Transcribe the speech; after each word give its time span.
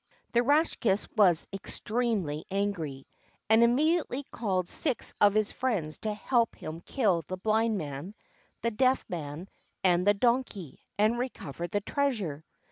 The 0.31 0.41
Rakshas 0.41 1.07
was 1.15 1.45
extremely 1.53 2.43
angry, 2.49 3.05
and 3.51 3.61
immediately 3.61 4.23
called 4.31 4.67
six 4.67 5.13
of 5.21 5.35
his 5.35 5.51
friends 5.51 5.99
to 5.99 6.15
help 6.15 6.55
him 6.55 6.81
kill 6.81 7.21
the 7.27 7.37
Blind 7.37 7.77
Man, 7.77 8.15
the 8.63 8.71
Deaf 8.71 9.05
Man, 9.07 9.47
and 9.83 10.07
the 10.07 10.15
Donkey, 10.15 10.79
and 10.97 11.19
recover 11.19 11.67
the 11.67 11.81
treasure. 11.81 12.43